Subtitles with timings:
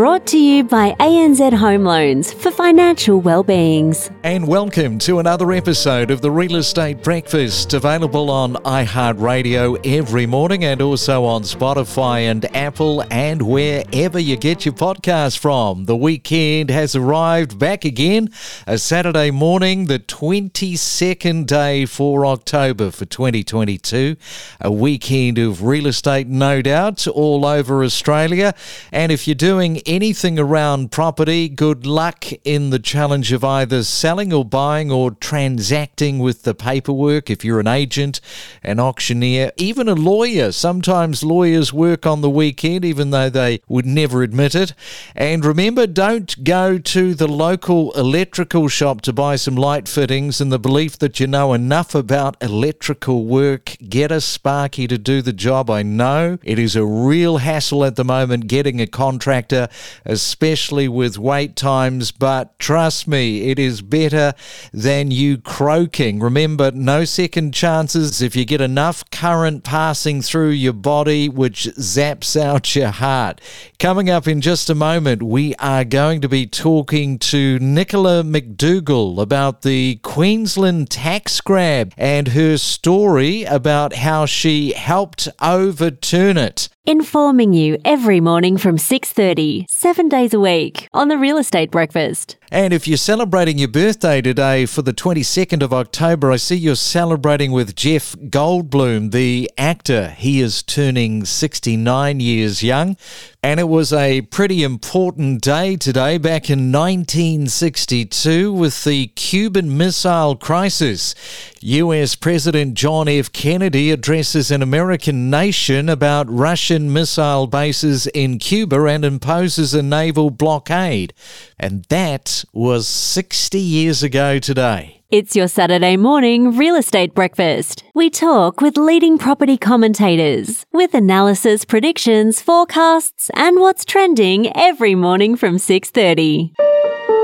[0.00, 4.10] brought to you by ANZ Home Loans for financial well-beings.
[4.22, 10.64] And welcome to another episode of the Real Estate Breakfast, available on iHeartRadio every morning
[10.64, 15.84] and also on Spotify and Apple and wherever you get your podcast from.
[15.84, 18.30] The weekend has arrived back again,
[18.66, 24.16] a Saturday morning, the 22nd day for October for 2022.
[24.62, 28.54] A weekend of real estate, no doubt, all over Australia.
[28.92, 34.32] And if you're doing anything around property, good luck in the challenge of either selling
[34.32, 37.28] or buying or transacting with the paperwork.
[37.28, 38.20] If you're an agent,
[38.62, 43.84] an auctioneer, even a lawyer, sometimes lawyers work on the weekend, even though they would
[43.84, 44.74] never admit it.
[45.16, 50.50] And remember, don't go to the local electrical shop to buy some light fittings in
[50.50, 53.76] the belief that you know enough about electrical work.
[53.88, 55.68] Get a Sparky to do the job.
[55.68, 59.68] I know it is a real hassle at the moment getting a contractor,
[60.04, 64.34] especially with wait times, but trust me, it is better
[64.72, 66.20] than you croaking.
[66.20, 72.40] Remember, no second chances if you get enough current passing through your body, which zaps
[72.40, 73.40] out your heart.
[73.78, 79.20] Coming up in just a moment, we are going to be talking to Nicola McDougall
[79.20, 87.52] about the Queensland tax grab and her story about how she helped overturn it informing
[87.52, 92.36] you every morning from 6:30, 7 days a week on the Real Estate Breakfast.
[92.52, 96.74] And if you're celebrating your birthday today for the 22nd of October, I see you're
[96.74, 100.08] celebrating with Jeff Goldblum, the actor.
[100.08, 102.96] He is turning 69 years young.
[103.40, 110.34] And it was a pretty important day today, back in 1962, with the Cuban Missile
[110.34, 111.14] Crisis.
[111.62, 113.32] US President John F.
[113.32, 120.30] Kennedy addresses an American nation about Russian missile bases in Cuba and imposes a naval
[120.30, 121.14] blockade.
[121.58, 125.00] And that was 60 years ago today.
[125.10, 127.82] It's your Saturday morning real estate breakfast.
[127.94, 135.34] We talk with leading property commentators with analysis, predictions, forecasts, and what's trending every morning
[135.34, 136.54] from 6:30.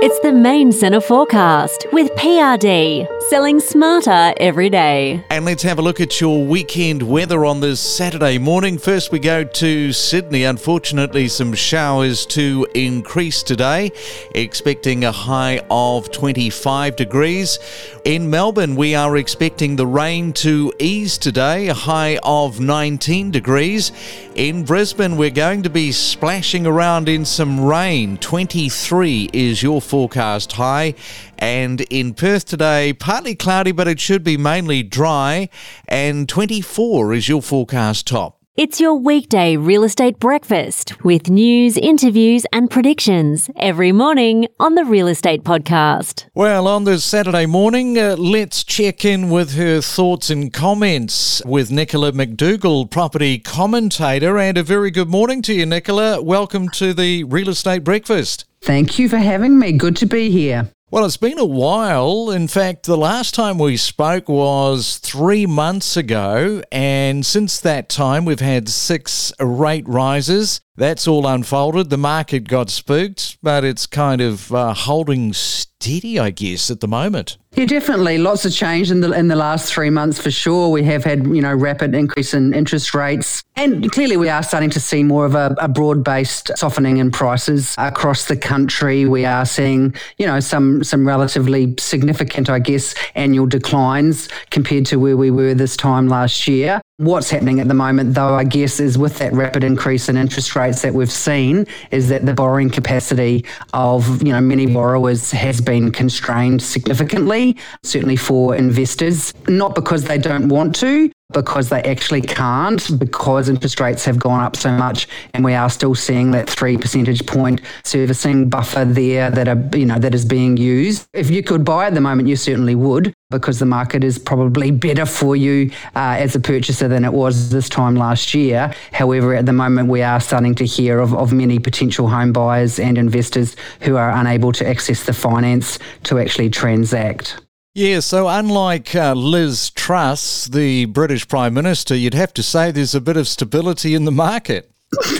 [0.02, 5.24] It's the main centre forecast with PRD, selling smarter every day.
[5.30, 8.76] And let's have a look at your weekend weather on this Saturday morning.
[8.76, 10.44] First, we go to Sydney.
[10.44, 13.90] Unfortunately, some showers to increase today,
[14.34, 17.58] expecting a high of 25 degrees.
[18.04, 23.92] In Melbourne, we are expecting the rain to ease today, a high of 19 degrees.
[24.34, 28.18] In Brisbane, we're going to be splashing around in some rain.
[28.18, 30.94] 23 is your forecast high.
[31.38, 35.48] And in Perth today, partly cloudy, but it should be mainly dry.
[35.88, 38.36] And 24 is your forecast top.
[38.56, 44.84] It's your weekday real estate breakfast with news, interviews, and predictions every morning on the
[44.86, 46.24] Real Estate Podcast.
[46.34, 51.70] Well, on this Saturday morning, uh, let's check in with her thoughts and comments with
[51.70, 54.38] Nicola McDougall, property commentator.
[54.38, 56.22] And a very good morning to you, Nicola.
[56.22, 58.46] Welcome to the Real Estate Breakfast.
[58.66, 59.70] Thank you for having me.
[59.70, 60.68] Good to be here.
[60.90, 62.32] Well, it's been a while.
[62.32, 66.62] In fact, the last time we spoke was three months ago.
[66.72, 70.60] And since that time, we've had six rate rises.
[70.76, 71.88] That's all unfolded.
[71.88, 76.88] The market got spooked, but it's kind of uh, holding steady, I guess, at the
[76.88, 77.38] moment.
[77.52, 78.18] Yeah, definitely.
[78.18, 80.68] Lots of change in the in the last three months for sure.
[80.70, 84.68] We have had you know rapid increase in interest rates, and clearly we are starting
[84.70, 89.06] to see more of a, a broad based softening in prices across the country.
[89.06, 94.98] We are seeing you know some some relatively significant, I guess, annual declines compared to
[94.98, 96.82] where we were this time last year.
[96.98, 100.56] What's happening at the moment, though, I guess, is with that rapid increase in interest
[100.56, 105.60] rates that we've seen, is that the borrowing capacity of you know many borrowers has
[105.60, 112.22] been constrained significantly, certainly for investors, not because they don't want to, because they actually
[112.22, 116.48] can't because interest rates have gone up so much and we are still seeing that
[116.48, 121.06] 3 percentage point servicing buffer there that are you know that is being used.
[121.12, 124.70] If you could buy at the moment you certainly would because the market is probably
[124.70, 128.72] better for you uh, as a purchaser than it was this time last year.
[128.92, 132.78] However at the moment we are starting to hear of, of many potential home buyers
[132.78, 137.45] and investors who are unable to access the finance to actually transact
[137.76, 142.94] yeah, so unlike uh, Liz Truss, the British Prime Minister, you'd have to say there's
[142.94, 144.72] a bit of stability in the market.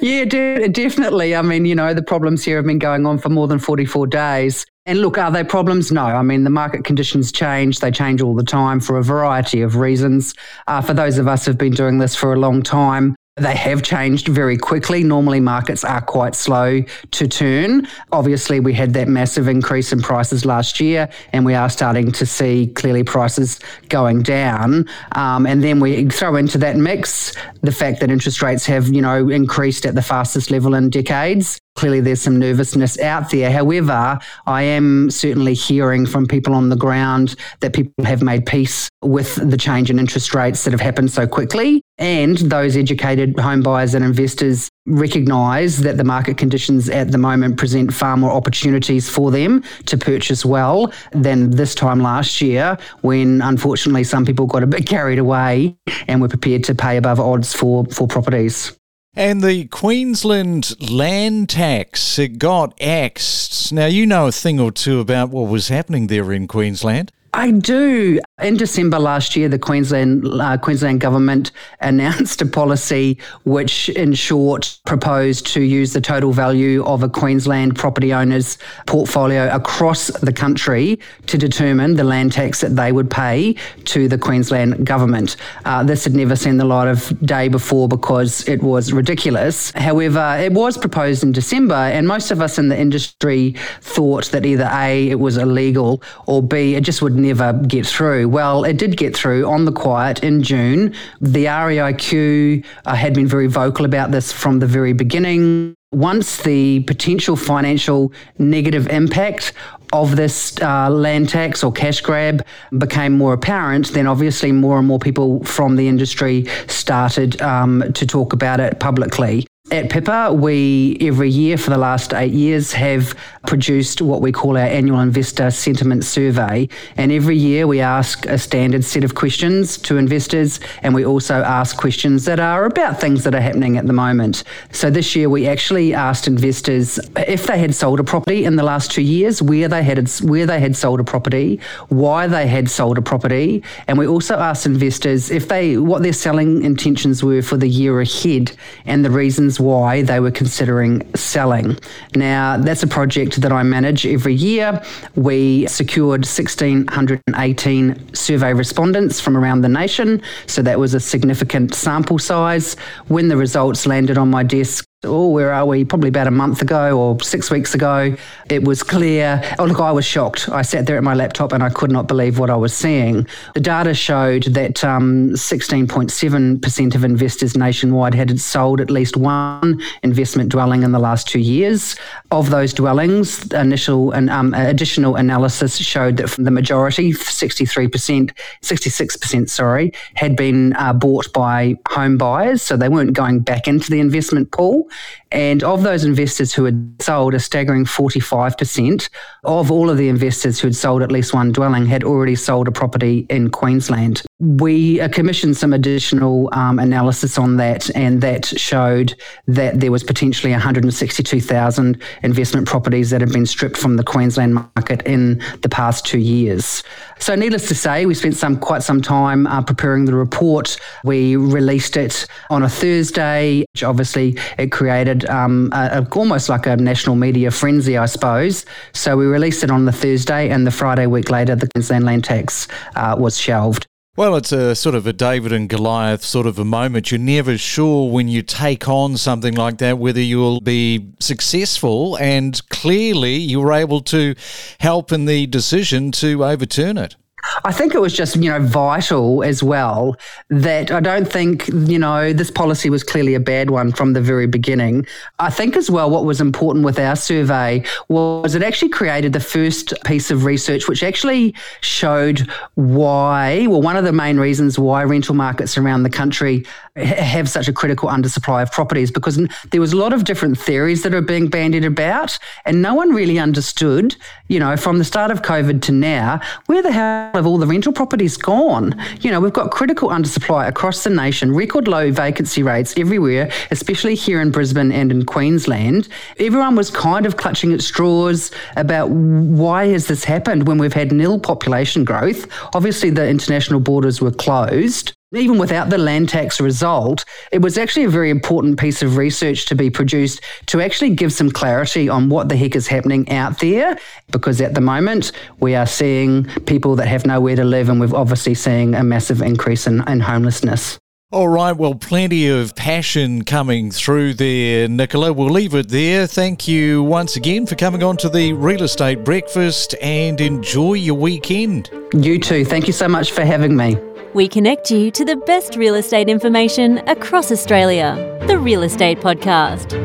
[0.00, 1.36] yeah, de- definitely.
[1.36, 4.08] I mean, you know, the problems here have been going on for more than 44
[4.08, 4.66] days.
[4.86, 5.92] And look, are they problems?
[5.92, 6.02] No.
[6.02, 7.78] I mean, the market conditions change.
[7.78, 10.34] They change all the time for a variety of reasons.
[10.66, 13.82] Uh, for those of us who've been doing this for a long time, They have
[13.82, 15.02] changed very quickly.
[15.02, 16.82] Normally, markets are quite slow
[17.12, 17.88] to turn.
[18.12, 22.26] Obviously, we had that massive increase in prices last year, and we are starting to
[22.26, 23.58] see clearly prices
[23.88, 24.86] going down.
[25.12, 27.32] Um, and then we throw into that mix
[27.62, 31.58] the fact that interest rates have, you know, increased at the fastest level in decades.
[31.74, 33.50] Clearly, there's some nervousness out there.
[33.50, 38.90] However, I am certainly hearing from people on the ground that people have made peace
[39.00, 41.81] with the change in interest rates that have happened so quickly.
[42.02, 47.58] And those educated home buyers and investors recognise that the market conditions at the moment
[47.58, 53.40] present far more opportunities for them to purchase well than this time last year, when
[53.40, 55.76] unfortunately some people got a bit carried away
[56.08, 58.76] and were prepared to pay above odds for, for properties.
[59.14, 63.72] And the Queensland land tax, it got axed.
[63.72, 67.12] Now, you know a thing or two about what was happening there in Queensland.
[67.34, 68.20] I do.
[68.42, 71.50] In December last year, the Queensland uh, Queensland government
[71.80, 77.76] announced a policy which, in short, proposed to use the total value of a Queensland
[77.76, 83.54] property owner's portfolio across the country to determine the land tax that they would pay
[83.84, 85.36] to the Queensland government.
[85.64, 89.70] Uh, this had never seen the light of day before because it was ridiculous.
[89.70, 94.44] However, it was proposed in December, and most of us in the industry thought that
[94.44, 98.28] either A, it was illegal, or B, it just would never get through.
[98.28, 100.94] Well, it did get through on the quiet in June.
[101.20, 105.74] The REIQ uh, had been very vocal about this from the very beginning.
[105.92, 109.52] Once the potential financial negative impact
[109.92, 112.44] of this uh, land tax or cash grab
[112.78, 118.06] became more apparent, then obviously more and more people from the industry started um, to
[118.06, 119.46] talk about it publicly.
[119.72, 123.14] At PIPA, we every year for the last eight years have
[123.46, 126.68] produced what we call our annual investor sentiment survey.
[126.98, 131.36] And every year we ask a standard set of questions to investors, and we also
[131.36, 134.44] ask questions that are about things that are happening at the moment.
[134.72, 138.62] So this year we actually asked investors if they had sold a property in the
[138.62, 142.68] last two years, where they had where they had sold a property, why they had
[142.68, 147.40] sold a property, and we also asked investors if they what their selling intentions were
[147.40, 148.52] for the year ahead
[148.84, 151.78] and the reasons why they were considering selling.
[152.14, 154.82] Now, that's a project that I manage every year.
[155.14, 162.18] We secured 1,618 survey respondents from around the nation, so that was a significant sample
[162.18, 162.74] size.
[163.08, 165.84] When the results landed on my desk, oh, where are we?
[165.84, 168.14] Probably about a month ago or six weeks ago,
[168.48, 169.42] it was clear.
[169.58, 170.48] Oh, look, I was shocked.
[170.48, 173.26] I sat there at my laptop and I could not believe what I was seeing.
[173.54, 180.50] The data showed that um, 16.7% of investors nationwide had sold at least one investment
[180.50, 181.96] dwelling in the last two years.
[182.30, 188.30] Of those dwellings, initial and um, additional analysis showed that the majority, 63%,
[188.62, 192.62] 66%, sorry, had been uh, bought by home buyers.
[192.62, 194.88] So they weren't going back into the investment pool.
[195.30, 199.08] And of those investors who had sold, a staggering 45%
[199.44, 202.68] of all of the investors who had sold at least one dwelling had already sold
[202.68, 204.22] a property in Queensland.
[204.42, 209.14] We commissioned some additional um, analysis on that, and that showed
[209.46, 215.00] that there was potentially 162,000 investment properties that had been stripped from the Queensland market
[215.06, 216.82] in the past two years.
[217.20, 220.76] So, needless to say, we spent some quite some time uh, preparing the report.
[221.04, 226.66] We released it on a Thursday, which obviously it created um, a, a, almost like
[226.66, 228.66] a national media frenzy, I suppose.
[228.92, 232.24] So we released it on the Thursday, and the Friday week later, the Queensland land
[232.24, 233.86] tax uh, was shelved.
[234.14, 237.10] Well, it's a sort of a David and Goliath sort of a moment.
[237.10, 242.60] You're never sure when you take on something like that whether you'll be successful, and
[242.68, 244.34] clearly you were able to
[244.80, 247.16] help in the decision to overturn it.
[247.64, 250.16] I think it was just, you know, vital as well
[250.48, 254.20] that I don't think, you know, this policy was clearly a bad one from the
[254.20, 255.06] very beginning.
[255.38, 259.40] I think as well what was important with our survey was it actually created the
[259.40, 265.02] first piece of research which actually showed why, well, one of the main reasons why
[265.02, 266.64] rental markets around the country
[266.96, 271.02] have such a critical undersupply of properties because there was a lot of different theories
[271.02, 274.14] that are being bandied about and no one really understood,
[274.48, 277.66] you know, from the start of COVID to now, where the hell have all the
[277.66, 278.94] rental properties gone?
[279.20, 284.14] You know, we've got critical undersupply across the nation, record low vacancy rates everywhere, especially
[284.14, 286.08] here in Brisbane and in Queensland.
[286.38, 291.12] Everyone was kind of clutching at straws about why has this happened when we've had
[291.12, 292.46] nil population growth.
[292.74, 298.04] Obviously, the international borders were closed even without the land tax result, it was actually
[298.04, 302.28] a very important piece of research to be produced to actually give some clarity on
[302.28, 303.98] what the heck is happening out there.
[304.30, 308.14] Because at the moment, we are seeing people that have nowhere to live, and we're
[308.14, 310.98] obviously seeing a massive increase in, in homelessness.
[311.32, 315.32] All right, well, plenty of passion coming through there, Nicola.
[315.32, 316.26] We'll leave it there.
[316.26, 321.14] Thank you once again for coming on to the Real Estate Breakfast and enjoy your
[321.14, 321.88] weekend.
[322.12, 322.66] You too.
[322.66, 323.96] Thank you so much for having me.
[324.34, 328.14] We connect you to the best real estate information across Australia.
[328.46, 329.98] The Real Estate Podcast.